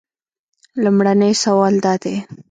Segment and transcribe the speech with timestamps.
[0.83, 2.15] لومړنی سوال دا دی.